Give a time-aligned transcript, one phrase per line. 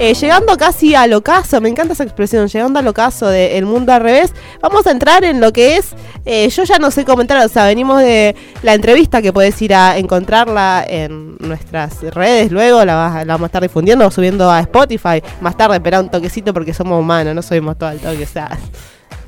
[0.00, 4.00] Eh, llegando casi al ocaso, me encanta esa expresión, llegando al ocaso del mundo al
[4.00, 4.32] revés,
[4.62, 5.88] vamos a entrar en lo que es,
[6.24, 9.74] eh, yo ya no sé comentar, o sea, venimos de la entrevista que puedes ir
[9.74, 14.60] a encontrarla en nuestras redes, luego la, vas- la vamos a estar difundiendo subiendo a
[14.60, 18.26] Spotify, más tarde, espera un toquecito porque somos humanos, no subimos todo al toque, o
[18.28, 18.56] sea,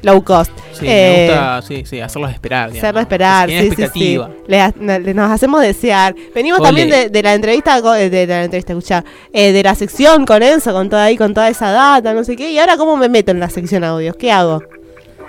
[0.02, 0.50] low cost.
[0.72, 2.70] Sí, Eh, me gusta sí, sí, hacerlos esperar.
[2.70, 2.84] digamos.
[2.84, 3.66] Hacerlo esperar, sí, sí, sí.
[3.68, 4.30] expectativa.
[4.46, 6.14] Le ha- le- nos hacemos desear.
[6.34, 6.68] Venimos Ole.
[6.68, 10.24] también de, de la entrevista, co- de, de la entrevista, escucha, eh, de la sección
[10.26, 12.50] con Enzo, con toda ahí, con toda esa data, no sé qué.
[12.50, 14.16] Y ahora, ¿cómo me meto en la sección audios?
[14.16, 14.62] ¿Qué hago?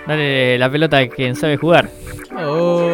[0.07, 1.89] Dale la pelota a quien sabe jugar.
[2.37, 2.90] Oh.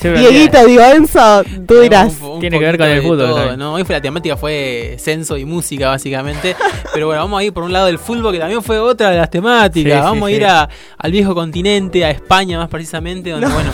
[0.00, 2.16] Dieguito, digo, Enzo, tú dirás.
[2.22, 3.56] Un- un Tiene que ver con el fútbol todo.
[3.56, 3.74] ¿no?
[3.74, 6.54] Hoy fue la temática fue censo y música, básicamente.
[6.94, 9.16] Pero bueno, vamos a ir por un lado del fútbol, que también fue otra de
[9.18, 9.92] las temáticas.
[9.92, 10.34] Sí, sí, vamos a sí.
[10.36, 13.54] ir a- al viejo continente, a España más precisamente, donde, No.
[13.54, 13.72] bueno,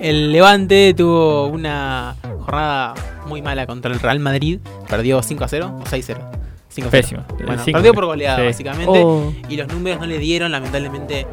[0.00, 2.14] el Levante tuvo una
[2.44, 2.94] jornada
[3.26, 4.60] muy mala contra el Real Madrid.
[4.88, 6.30] Perdió 5 a 0 o 6 a 0.
[6.68, 6.90] 5 a 0.
[6.90, 7.24] Pésimo.
[7.46, 8.44] Bueno, perdió por goleada, Sí.
[8.44, 9.00] básicamente.
[9.02, 9.32] Oh.
[9.48, 11.26] Y los números no le dieron, lamentablemente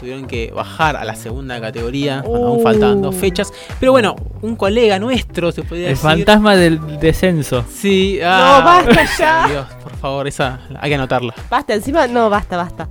[0.00, 2.46] tuvieron que bajar a la segunda categoría, Oh.
[2.48, 3.52] aún faltaban dos fechas.
[3.78, 6.02] Pero bueno, un colega nuestro, se podría El decir.
[6.10, 7.64] fantasma del descenso.
[7.70, 9.46] Sí, ah, basta ya.
[9.48, 11.34] Dios, por favor, esa hay que anotarla.
[11.50, 12.88] Basta, encima, no, basta, basta.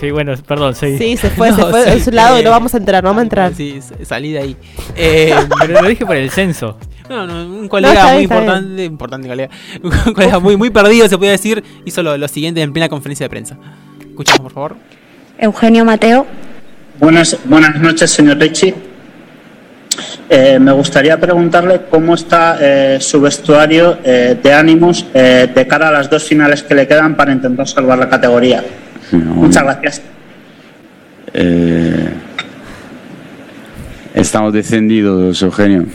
[0.00, 0.96] Sí, bueno, perdón, sí.
[0.98, 2.78] Sí, se fue, No, se fue sí, a su lado y eh, no vamos a
[2.78, 3.54] entrar, no vamos a entrar.
[3.54, 4.56] Sí, salí de ahí.
[4.96, 6.76] Eh, Pero lo dije por el censo.
[7.10, 9.50] no, no, un No, colega está muy bien, importante, importante colega,
[10.06, 13.24] un colega muy, muy perdido, se podría decir, hizo lo, lo siguiente en plena conferencia
[13.26, 13.58] de prensa.
[14.00, 14.76] Escuchamos, por favor.
[15.38, 16.26] Eugenio Mateo.
[16.98, 18.74] Buenas, buenas noches, señor Ricci.
[20.28, 25.88] Eh, me gustaría preguntarle cómo está eh, su vestuario eh, de ánimos eh, de cara
[25.88, 28.64] a las dos finales que le quedan para intentar salvar la categoría.
[29.10, 30.02] No, Muchas gracias.
[31.34, 32.08] eh,
[34.14, 35.86] estamos descendidos, Eugenio.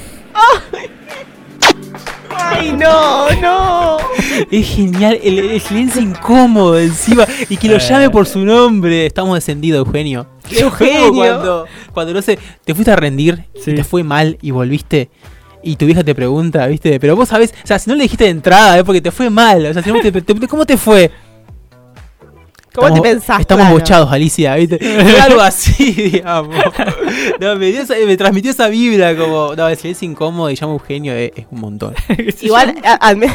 [2.29, 3.97] Ay, no, no.
[4.51, 7.79] Es genial, el, el silencio incómodo encima y que lo Eh.
[7.79, 9.05] llame por su nombre.
[9.05, 10.27] Estamos descendidos, Eugenio.
[10.51, 11.11] Eugenio.
[11.13, 13.71] Cuando, cuando no sé, te fuiste a rendir Sí.
[13.71, 15.09] y te fue mal y volviste.
[15.63, 16.99] Y tu vieja te pregunta, ¿viste?
[16.99, 19.29] Pero vos sabés, o sea, si no le dijiste de entrada, es porque te fue
[19.29, 19.65] mal.
[19.65, 21.11] O sea, si no te, te- ¿cómo te fue?
[22.73, 23.39] ¿Cómo Estamos- te pensás?
[23.39, 23.79] Estamos Claro.
[23.79, 24.77] bochados, Alicia, ¿viste?
[25.01, 26.55] Fue algo así, digamos.
[27.39, 30.73] No, me, dio esa- me transmitió esa vibra como, no, si es incómodo y llama
[30.73, 31.95] Eugenio, es, es un montón.
[32.41, 33.33] Igual, a- admi-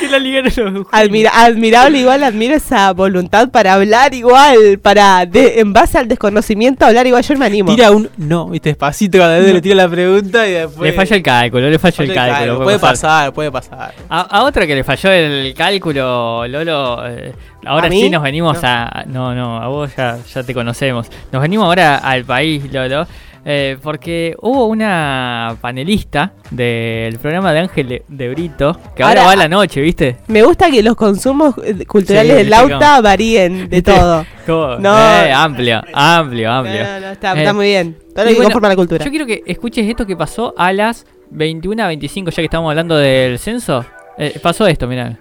[0.00, 5.60] que la ligaron los admira- admirable, igual admiro esa voluntad para hablar igual, para, de-
[5.60, 7.22] en base al desconocimiento, hablar igual.
[7.22, 7.74] Yo me animo.
[7.74, 10.90] Tira un no, viste, despacito cuando le tira la pregunta y después.
[10.90, 12.62] Le falla el cálculo, le falla el cálculo.
[12.62, 13.94] Puede pasar, puede pasar.
[14.08, 17.34] A, a otra que le falló el cálculo, Lolo, eh,
[17.66, 18.68] ahora sí nos venimos No.
[18.68, 19.04] a...
[19.06, 21.08] No, no, a vos ya, ya te conocemos.
[21.32, 23.06] Nos venimos ahora al país, Lolo,
[23.44, 29.32] eh, porque hubo una panelista del programa de Ángel de- Brito, que ahora, Ahora- va
[29.32, 30.16] a la noche, ¿viste?
[30.28, 34.26] Me gusta que los consumos eh, culturales Sí, del Lauta varíen de todo.
[34.46, 34.96] Como- No.
[34.98, 36.84] eh, amplio, amplio, amplio.
[36.84, 37.96] No, no, no, está, Eh, está muy bien.
[38.14, 39.04] Todo y lo que bueno, conforma la cultura.
[39.04, 42.68] Yo quiero que escuches esto que pasó a las 21 a 25, ya que estamos
[42.70, 43.84] hablando del censo.
[44.18, 45.18] Eh, pasó esto, mirá.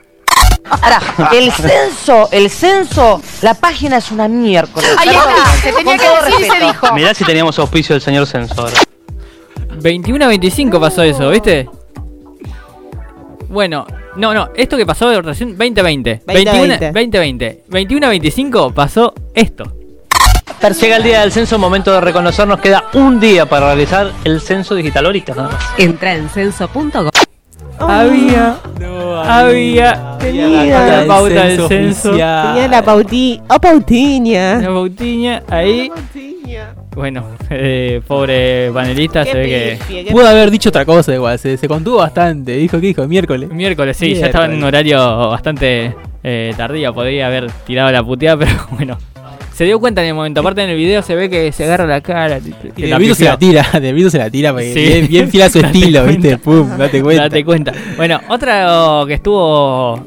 [0.66, 1.02] Ahora,
[1.34, 4.90] el censo, el censo, la página es una miércoles.
[4.98, 6.94] Ahí está, se tenía que decir y se dijo.
[6.94, 8.72] Mirá si teníamos auspicio del señor censor.
[9.82, 11.70] 21 a 25 pasó eso, ¿viste?
[13.48, 16.22] Bueno, no, no, esto que pasó de rotación 2020.
[16.26, 17.64] 21, 2020.
[17.68, 19.74] 21 a 25 pasó esto.
[20.82, 24.42] Llega el día del censo, momento de reconocer, nos queda un día para realizar el
[24.42, 25.64] censo digital nada más.
[25.78, 27.09] Entra en censo.gov.
[27.80, 32.12] Había, No, había, tenía la pauta del censo.
[32.12, 33.42] Tenía la pauti...
[33.50, 34.60] ¡Oh, pautiña!
[34.62, 35.92] la pautiña ahí.
[36.96, 39.80] Bueno, eh, pobre panelista, se ve que...
[39.88, 42.54] pifie, Pudo haber dicho otra cosa igual, se, se contuvo bastante.
[42.54, 43.50] Dijo que dijo miércoles.
[43.50, 44.98] Miércoles, sí, ya estaba en un horario
[45.30, 48.98] bastante eh, tardío, podría haber tirado la puteada, pero bueno.
[49.60, 51.86] Se dio cuenta en el momento, aparte en el video se ve que se agarra
[51.86, 52.40] la cara.
[52.78, 54.80] Y de Brito se la tira, de Brito se la tira, porque Sí.
[54.80, 56.22] bien, bien fiel a su estilo, cuenta.
[56.30, 56.38] ¿viste?
[56.38, 57.24] Pum, date cuenta.
[57.24, 57.74] Date cuenta.
[57.98, 60.02] Bueno, otro que estuvo.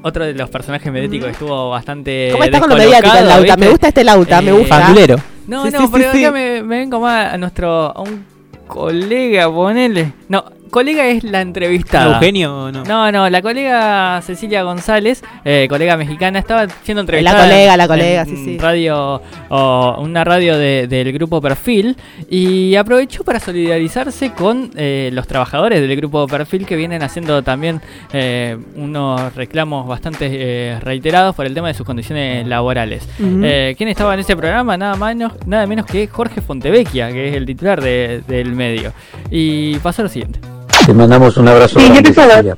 [0.00, 2.30] Otro de los personajes mediáticos que estuvo bastante.
[2.32, 3.56] ¿Cómo estás con lo mediático el Lauta?
[3.58, 4.78] Me gusta este Lauta, me Eh, gusta.
[4.80, 5.16] Fandulero.
[5.48, 6.32] No, Sí, no, sí, pero sí, acá sí.
[6.42, 7.94] Me, me vengo más a nuestro.
[7.94, 8.24] a un
[8.66, 10.12] colega, ponele.
[10.30, 12.14] No, colega es la entrevistada.
[12.16, 12.84] ¿Eugenio o no?
[12.84, 17.44] No, no, la colega Cecilia González, eh, colega mexicana, estaba siendo La entrevistada.
[17.44, 18.58] colega, la en- colega, en sí, sí.
[18.58, 21.96] Radio, una radio de- del grupo Perfil
[22.28, 27.80] y aprovechó para solidarizarse con eh, los trabajadores del grupo Perfil que vienen haciendo también
[28.12, 33.08] eh, unos reclamos bastante eh, reiterados por el tema de sus condiciones laborales.
[33.20, 34.76] Eh, ¿Quién estaba en ese programa?
[34.76, 38.92] Nada, menos, nada menos que Jorge Fontevecchia, que es el titular de- del medio.
[39.30, 40.40] Y pasó lo siguiente.
[40.86, 41.80] Te mandamos un abrazo.
[41.80, 42.54] Sí, yo grande,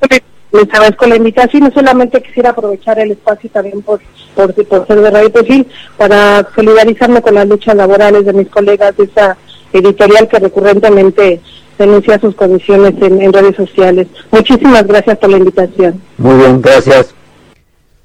[0.52, 4.00] les agradezco la invitación y solamente quisiera aprovechar el espacio también por,
[4.34, 8.96] por, por ser de Radio Perfil para solidarizarme con las luchas laborales de mis colegas
[8.96, 9.36] de esa
[9.72, 11.40] editorial que recurrentemente
[11.78, 14.06] denuncia sus condiciones en, en redes sociales.
[14.30, 16.00] Muchísimas gracias por la invitación.
[16.16, 17.14] Muy bien, gracias.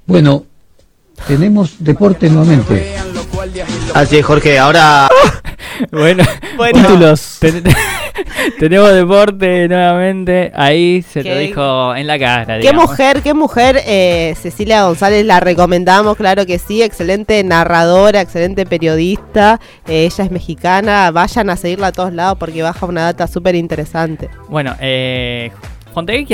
[0.06, 0.46] Bueno,
[1.28, 2.96] tenemos deporte nuevamente.
[3.94, 4.60] Así es, Jorge.
[4.60, 5.08] Ahora.
[5.92, 6.24] Bueno,
[6.58, 6.80] Bueno.
[6.82, 7.38] Títulos.
[7.42, 7.64] ten-
[8.60, 10.52] tenemos deporte nuevamente.
[10.56, 12.56] Ahí se Qué- lo dijo en la cara.
[12.56, 12.90] Qué digamos.
[12.90, 19.60] mujer, qué mujer, eh, Cecilia González, la recomendamos, claro que sí, excelente narradora, excelente periodista,
[19.88, 23.56] eh, ella es mexicana, vayan a seguirla a todos lados porque baja una data súper
[23.56, 24.30] interesante.
[24.50, 25.52] Bueno, eh,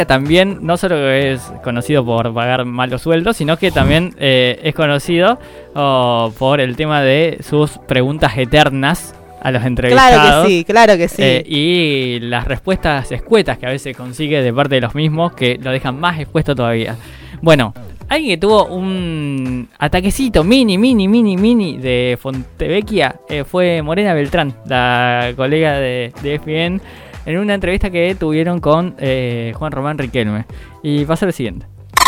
[0.07, 5.39] también no solo es conocido por pagar malos sueldos, sino que también eh, es conocido
[5.73, 10.13] oh, por el tema de sus preguntas eternas a los entrevistados.
[10.13, 11.21] Claro que sí, claro que sí.
[11.21, 15.59] Eh, y las respuestas escuetas que a veces consigue de parte de los mismos que
[15.61, 16.95] lo dejan más expuesto todavía.
[17.41, 17.73] Bueno,
[18.09, 24.55] alguien que tuvo un ataquecito mini, mini, mini, mini de Fontevecchia eh, fue Morena Beltrán,
[24.65, 26.81] la colega de, de ESPN,
[27.25, 30.45] en una entrevista que tuvieron con eh, Juan Román Riquelme.
[30.81, 31.65] Y pasa lo siguiente.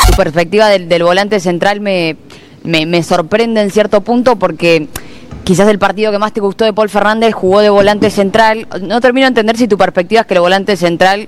[0.07, 2.15] Tu perspectiva del, del volante central me,
[2.63, 4.87] me, me sorprende en cierto punto porque
[5.49, 8.67] quizás el partido que más te gustó de Paul Fernández jugó de volante central.
[8.83, 11.27] No termino de entender si tu perspectiva es que el volante central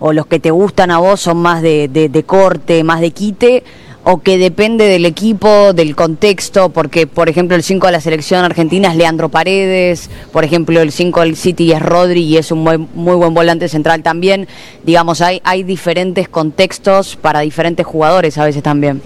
[0.00, 3.12] o los que te gustan a vos son más de, de- de corte, más de
[3.12, 3.62] quite,
[4.02, 8.44] o que depende del equipo, del contexto, porque por ejemplo el 5 de la selección
[8.44, 12.64] argentina es Leandro Paredes, por ejemplo el 5 del City es Rodri y es un
[12.64, 14.48] muy, muy buen volante central también.
[14.82, 19.00] Digamos, hay, hay diferentes contextos para diferentes jugadores a veces también.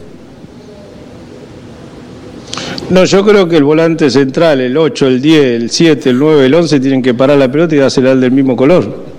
[2.91, 6.47] No, yo creo que el volante central, el 8, el 10, el 7, el 9,
[6.47, 9.15] el 11, tienen que parar la pelota y dársela al del mismo color.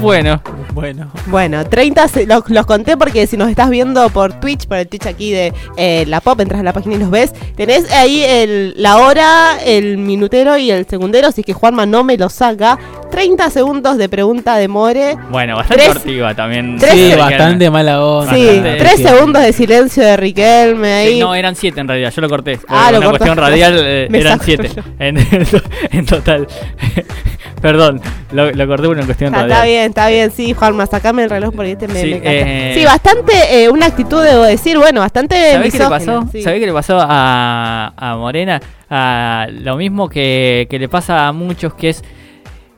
[0.00, 0.42] Bueno,
[0.74, 1.10] Bueno.
[1.28, 4.88] Bueno, 30 se- los, los conté porque si nos estás viendo por Twitch, por el
[4.88, 7.32] Twitch aquí de eh, la Pop, entras a la página y los ves.
[7.56, 12.02] Tenés ahí el, la hora, el minutero y el segundero, si es que Juanma no
[12.02, 12.76] me lo saca.
[13.14, 15.16] 30 segundos de pregunta de More.
[15.30, 16.76] bueno, bastante Tres- cortiva también.
[16.78, 18.34] tres- Sí, Sí, bastante mala onda.
[18.34, 19.04] Sí, Bastante, 3 sí.
[19.04, 21.20] segundos de silencio de Riquelme Sí, ahí.
[21.20, 22.58] no, eran siete en realidad, yo lo corté.
[22.66, 23.18] Ah, lo una cortaste.
[23.18, 24.70] cuestión radial eh, eran siete.
[24.98, 25.16] En,
[25.92, 26.48] en total.
[27.62, 28.00] Perdón,
[28.32, 29.52] lo, lo corté por una cuestión Ah, radial.
[29.52, 32.74] está bien, está bien, sí, Juanma, sacame el reloj porque este me, Sí, me eh,
[32.74, 33.32] Sí, bastante,
[33.64, 36.24] eh, una actitud, debo decir, bueno, bastante ¿Sabés qué le pasó?
[36.32, 36.42] sí.
[36.42, 38.60] ¿Sabés qué le pasó a, a Morena?
[38.90, 42.04] A lo mismo que, que le pasa a muchos, que es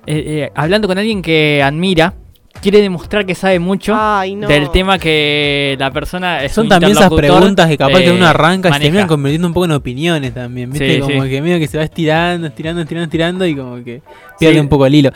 [0.06, 2.14] eh, eh, hablando con alguien que admira,
[2.62, 4.48] quiere demostrar que sabe mucho Ay, no.
[4.48, 8.26] del tema que la persona es Son también esas preguntas que capaz que eh, uno
[8.26, 10.94] arranca y se terminan convirtiendo un poco en opiniones también, ¿viste?
[10.94, 11.30] Sí, como sí.
[11.30, 14.02] que medio que se va estirando, estirando, estirando, estirando y como que
[14.38, 14.60] pierde Sí.
[14.60, 15.10] un poco el hilo.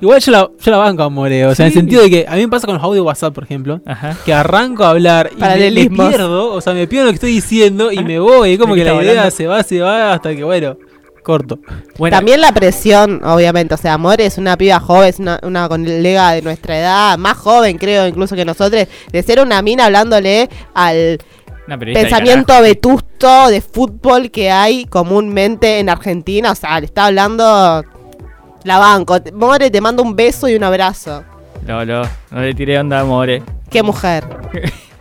[0.00, 2.34] Igual yo la, yo la banco a o sea, en el sentido de que a
[2.34, 4.16] mí me pasa con los audios de WhatsApp, por ejemplo, Ajá.
[4.24, 6.08] que arranco a hablar y me, me Paralelismos.
[6.08, 8.80] pierdo, o sea, me pierdo lo que estoy diciendo y me voy, y como ¿De
[8.80, 9.30] que la idea hablando?
[9.30, 10.76] se va, se va hasta que, bueno,
[11.22, 11.58] corto.
[11.98, 13.74] Bueno, También la presión, obviamente.
[13.74, 17.36] O sea, More es una piba joven, es una, una colega de nuestra edad, más
[17.36, 21.18] joven, creo, incluso que nosotros, de ser una mina hablándole al
[21.66, 26.52] de pensamiento vetusto de fútbol que hay comúnmente en Argentina.
[26.52, 27.84] O sea, le está hablando
[28.64, 29.18] la banco.
[29.34, 31.24] More, te mando un beso y un abrazo.
[31.66, 33.42] No, no, no le tiré onda a More.
[33.70, 34.24] Qué mujer.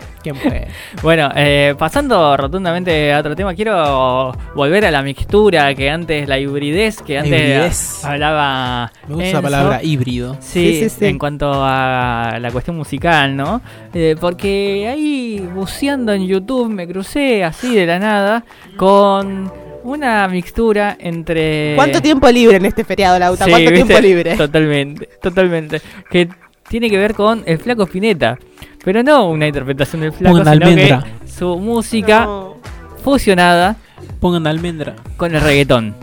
[1.01, 6.37] Bueno, eh, pasando rotundamente a otro tema, quiero volver a la mixtura que antes, la
[6.39, 8.05] hibridez que antes hibridez.
[8.05, 8.91] hablaba.
[9.07, 10.37] Me gusta la palabra híbrido.
[10.39, 11.05] Sí, Sí, sí, sí.
[11.05, 13.61] en cuanto a la cuestión musical, ¿no?
[13.93, 18.43] Eh, porque ahí buceando en YouTube me crucé así de la nada
[18.77, 19.51] con
[19.83, 21.73] una mixtura entre...
[21.75, 23.45] ¿Cuánto tiempo libre en este feriado, Lauta?
[23.45, 23.85] Sí, ¿Cuánto ¿viste?
[23.85, 24.35] tiempo libre?
[24.37, 25.81] Totalmente, totalmente.
[26.09, 26.29] Que
[26.69, 28.37] tiene que ver con el Flaco Spinetta.
[28.83, 31.03] Pero no una interpretación del Flaco, Pongan sino almendra.
[31.21, 32.55] que su música No.
[33.03, 33.75] fusionada
[34.19, 34.95] Pongan almendra.
[35.17, 35.95] con el reggaetón.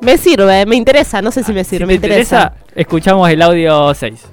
[0.00, 1.20] Me sirve, me interesa.
[1.22, 2.52] No sé si me Si sirve, te me interesa.
[2.54, 4.26] interesa, escuchamos el audio 6.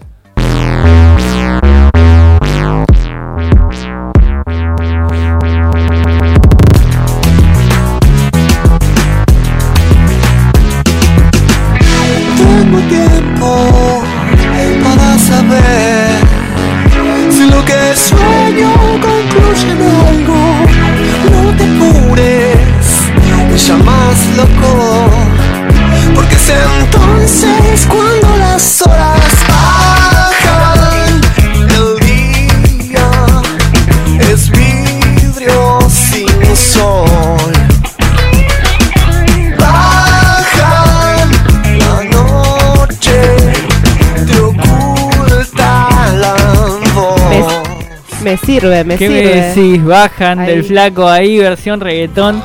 [48.24, 49.54] Me, sirve, me sirve.
[49.54, 49.80] ¿Qué?
[49.84, 52.42] Bajan del flaco ahí, versión reggaetón.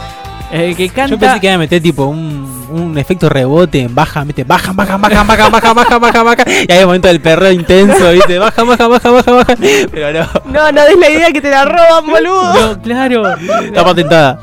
[0.50, 1.06] Que canta.
[1.06, 4.96] Yo pensé que iba a meter tipo un un efecto rebote baja, mete baja, baja,
[4.96, 6.44] baja, baja, baja, baja, baja, baja.
[6.46, 8.38] Y hay el momento del perro intenso, ¿viste?
[8.38, 9.54] Baja, baja, baja, baja, baja.
[9.90, 10.52] Pero no.
[10.52, 12.54] No, no des la idea que te la roban, boludo.
[12.54, 13.28] No, claro.
[13.28, 14.38] Está patentada.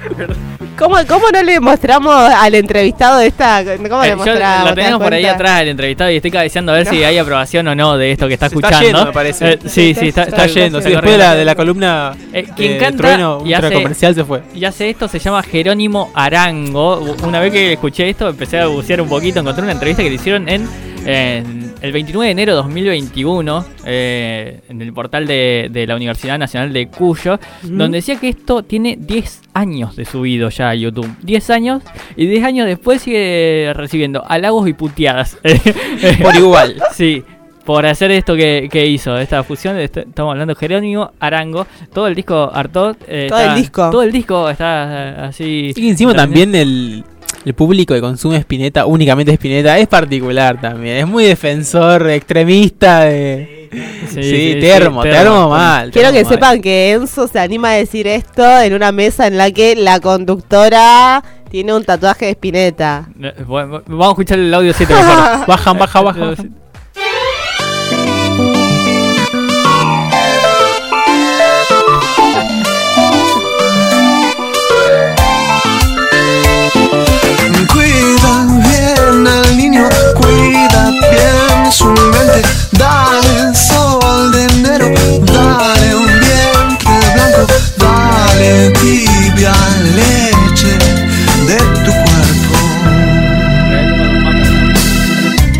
[0.78, 3.62] ¿Cómo, ¿Cómo no le mostramos al entrevistado de esta?
[3.88, 4.70] ¿Cómo Eh, le yo mostramos?
[4.70, 6.90] lo ¿Te das tenemos por ahí atrás el entrevistado y estoy cabeceando a ver No.
[6.92, 8.86] si hay aprobación o no de esto que está Se está escuchando.
[8.98, 9.52] yendo, me parece.
[9.52, 12.46] Eh, sí, sí, está, Está yendo, está sí, después de la, de la columna Eh,
[12.56, 14.42] quien de canta Trueno, y hace- comercial se fue.
[14.54, 17.14] Y hace esto se llama Jerónimo Arango.
[17.24, 19.40] Una vez que escuché esto, empecé a bucear un poquito.
[19.40, 20.66] Encontré una entrevista que le hicieron en,
[21.04, 26.38] en el 29 de enero de 2021 eh, en el portal de, de la Universidad
[26.38, 31.08] Nacional de Cuyo, donde decía que esto tiene 10 años de subido ya a YouTube.
[31.22, 31.82] 10 años
[32.16, 35.38] y 10 años después sigue recibiendo halagos y puteadas.
[36.22, 36.76] Por igual.
[36.92, 37.22] Sí.
[37.64, 42.08] Por hacer esto que, que hizo, esta fusión, est- estamos hablando de Jerónimo Arango, todo
[42.08, 42.96] el disco Artot.
[43.06, 43.90] eh, Todo está- el disco.
[43.90, 45.72] Todo el disco está eh, así.
[45.76, 47.04] Y encima también el,
[47.44, 50.98] el público que consume Spinetta, únicamente Spinetta, es particular también.
[50.98, 53.68] Es muy defensor, extremista de...
[54.08, 55.48] Sí, sí, termo, sí, termo, termo.
[55.50, 55.90] mal.
[55.92, 56.32] Quiero que mal.
[56.32, 60.00] sepan que Enzo se anima a decir esto en una mesa en la que la
[60.00, 63.08] conductora tiene un tatuaje de espineta.
[63.46, 65.46] Bueno, vamos a escuchar el audio 7 mejor.
[65.46, 66.34] Bajan, baja, baja.
[66.36, 66.50] Cuida
[81.70, 82.42] bien mente.
[82.72, 84.88] Dale sol de enero,
[85.24, 86.40] dale un vientre
[87.14, 87.46] blanco,
[87.76, 89.54] dale tibia
[89.94, 90.78] leche
[91.46, 92.58] de tu cuerpo.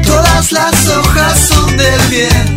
[0.05, 2.50] Todas las hojas son del viento,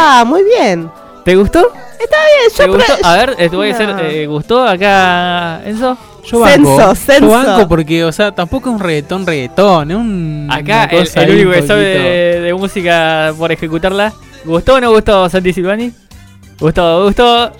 [0.00, 0.90] Está muy bien.
[1.24, 1.60] ¿Te gustó?
[1.98, 2.94] Está bien, ¿Te yo gustó?
[2.96, 3.74] pre- A ver, eh, te voy a No.
[3.94, 4.06] hacer.
[4.06, 5.96] eh, ¿Gustó acá, Enzo?
[6.24, 7.20] Yo banco, Censo, censo.
[7.26, 10.48] yo banco porque, o sea, tampoco es un reggaetón, reggaetón, es un...
[10.50, 13.52] Acá una el, cosa el ahí único un que sabe poquito- de, de música por
[13.52, 14.12] ejecutarla.
[14.44, 15.92] ¿Gustó o no gustó Santi Silvani?
[16.58, 17.04] ¿Gustó?
[17.04, 17.52] ¿Gustó?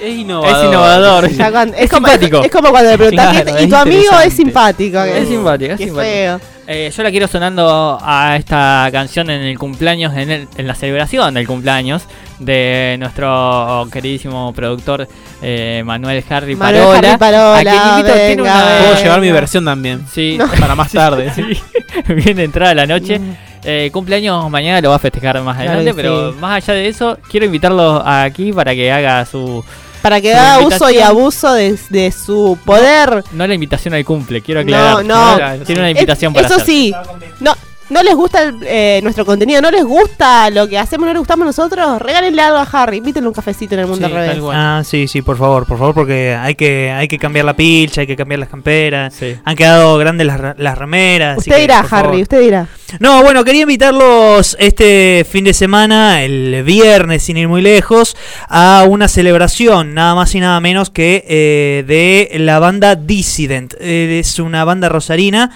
[0.00, 0.56] Es innovador.
[0.58, 1.30] Es innovador.
[1.30, 2.38] Ya cuando- es, como, simpático.
[2.40, 5.02] Es, es como cuando le preguntas Claro, "¿Qué- y es tu amigo es simpático.
[5.04, 6.10] que- Es simpático, es Qué simpático.
[6.12, 6.40] feo.
[6.70, 10.74] Eh, yo la quiero sonando a esta canción en el cumpleaños, en, el- en la
[10.74, 12.02] celebración del cumpleaños
[12.38, 15.08] de nuestro queridísimo productor
[15.42, 16.98] eh, Manuel Harry Manuel Parola.
[17.08, 19.40] Harry Parola, a quien invito, tiene venga, una- Puedo llevar mi Venga.
[19.40, 20.06] versión también.
[20.12, 21.32] Sí, Para más tarde.
[21.34, 21.42] sí,
[22.14, 23.18] bien entrada la noche.
[23.64, 26.38] Eh, cumpleaños mañana lo va a festejar más Claro adelante, que pero sí.
[26.38, 29.64] más allá de eso, quiero invitarlo aquí para que haga su.
[30.02, 33.24] Para que haga uso y abuso de, de su poder.
[33.32, 35.58] No la invitación al cumple, quiero No, aclarar.
[35.58, 35.64] no.
[35.64, 36.66] Tiene una Es- invitación para Eso hacer.
[36.66, 36.94] sí.
[37.40, 37.54] No,
[37.90, 41.18] no les gusta el- eh, nuestro contenido, no les gusta lo que hacemos, no les
[41.20, 42.00] gustamos nosotros.
[42.02, 44.30] Regálenle algo a Harry, invítenle un cafecito en el mundo Sí, al revés.
[44.32, 44.56] tal cual.
[44.58, 48.02] Ah, sí, sí, por favor, por favor, porque hay que, hay que cambiar la pilcha,
[48.02, 49.14] hay que cambiar las camperas.
[49.14, 49.36] Sí.
[49.44, 51.38] Han quedado grandes las, las remeras.
[51.38, 52.10] así Usted que, dirá, favor.
[52.10, 52.66] Harry, usted dirá.
[53.00, 58.16] No, bueno, quería invitarlos este fin de semana, el viernes, sin ir muy lejos,
[58.48, 63.74] a una celebración, nada más y nada menos que eh, de la banda Dissident.
[63.80, 65.50] Eh, es una banda rosarina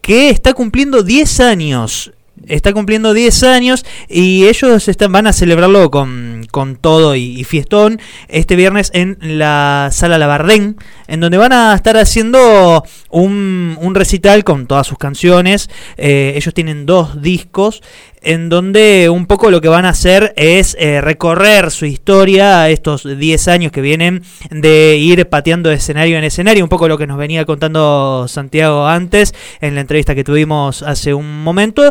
[0.00, 2.12] que está cumpliendo 10 años.
[2.46, 7.44] Está cumpliendo 10 años y ellos están, van a celebrarlo con, con todo y, y
[7.44, 10.76] fiestón este viernes en la sala Labardén,
[11.06, 15.68] en donde van a estar haciendo un, un recital con todas sus canciones.
[15.98, 17.82] Eh, ellos tienen dos discos
[18.22, 23.04] en donde un poco lo que van a hacer es eh, recorrer su historia, estos
[23.04, 27.06] 10 años que vienen de ir pateando de escenario en escenario, un poco lo que
[27.06, 31.90] nos venía contando Santiago antes en la entrevista que tuvimos hace un momento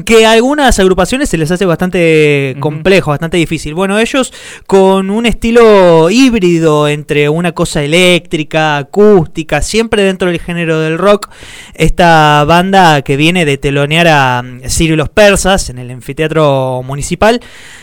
[0.00, 3.74] que a algunas agrupaciones se les hace bastante complejo, bastante difícil.
[3.74, 4.32] Bueno, ellos
[4.66, 11.30] con un estilo híbrido entre una cosa eléctrica, acústica, siempre dentro del género del rock,
[11.74, 16.82] esta banda que viene de telonear a mm, Sirio y los Persas en el anfiteatro
[16.84, 17.40] municipal,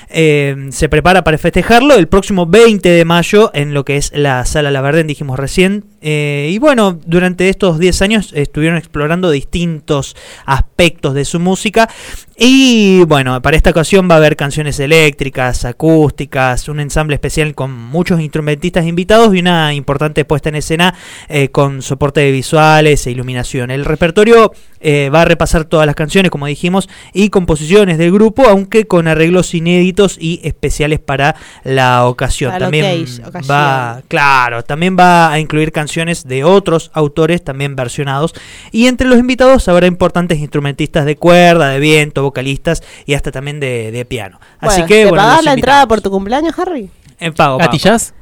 [0.09, 4.43] eh, se prepara para festejarlo el próximo 20 de mayo en lo que es la
[4.45, 10.15] Sala La Verdén, dijimos recién, Eh, y bueno, durante estos 10 años estuvieron explorando distintos
[10.45, 11.89] aspectos de su música.
[12.37, 17.71] Y bueno, para esta ocasión va a haber canciones eléctricas, acústicas, un ensamble especial con
[17.71, 20.95] muchos instrumentistas invitados y una importante puesta en escena
[21.27, 23.71] eh, con soporte de visuales e iluminación.
[23.71, 28.45] El repertorio eh, va a repasar todas las canciones, como dijimos, y composiciones del grupo,
[28.47, 32.51] aunque con arreglos inéditos y especiales para la ocasión.
[32.51, 33.43] Para también ocasión.
[33.49, 38.33] va, claro, también va a incluir canciones de otros autores también versionados.
[38.71, 43.59] Y entre los invitados habrá importantes instrumentistas de cuerda, de viento, vocalistas y hasta también
[43.59, 44.39] de, de piano.
[44.59, 45.57] Así Bueno, que ¿te bueno, pagás la invitamos.
[45.57, 46.89] entrada por tu cumpleaños, Harry?
[47.19, 47.71] En pago, pago.
[47.71, 48.13] ¿Gatillas?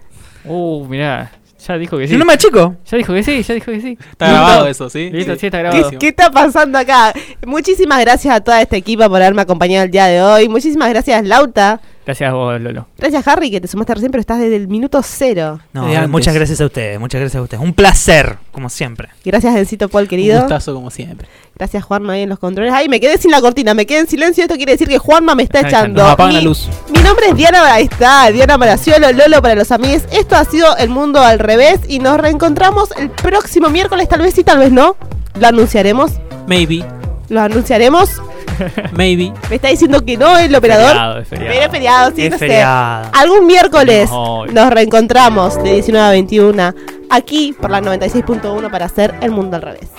[0.44, 1.37] Uh, mirá.
[1.68, 2.16] Ya dijo que sí.
[2.16, 2.76] No me achico.
[2.90, 3.98] Ya dijo que sí, ya dijo que sí.
[4.12, 5.10] Está grabado eso, ¿sí?
[5.10, 5.40] Listo, Sí.
[5.42, 7.14] sí, está ¿Qué, qué está pasando acá?
[7.46, 10.48] Muchísimas gracias a toda esta equipa por haberme acompañado el día de hoy.
[10.48, 11.82] Muchísimas gracias, Lauta.
[12.08, 12.88] Gracias a vos, Lolo.
[12.98, 15.60] Gracias, Harry, que te sumaste recién, pero estás desde el minuto cero.
[15.74, 17.62] No, muchas gracias a ustedes, muchas gracias a ustedes.
[17.62, 19.10] Un placer, como siempre.
[19.26, 20.40] Gracias, Dencito Paul, Un querido.
[20.40, 21.28] gustazo como siempre.
[21.58, 22.72] Gracias, Juanma, ahí en los controles.
[22.74, 24.42] Ay, me quedé sin la cortina, me quedé en silencio.
[24.46, 26.02] Esto quiere decir que Juanma me está Está echando.
[26.02, 26.70] Nos apagan Mi- la luz.
[26.96, 30.04] Mi nombre es Diana, ahí está, Diana Maraciolo, Lolo para los amigos.
[30.10, 34.34] Esto ha sido El Mundo al Revés y nos reencontramos el próximo miércoles, tal vez
[34.34, 34.96] sí, tal vez no.
[35.38, 36.14] Lo anunciaremos.
[36.48, 36.86] Maybe,
[37.28, 38.22] Lo anunciaremos.
[38.94, 39.32] maybe.
[39.50, 40.88] Me está diciendo que no el operador.
[40.90, 41.56] Feriado, es feriado.
[41.60, 42.48] Pero feriado, sí, Es no sé.
[42.48, 43.10] feriado.
[43.14, 44.46] Algún miércoles No.
[44.48, 46.74] nos reencontramos de 19 a 21
[47.10, 49.90] aquí por la 96.1 para hacer El Mundo al Revés.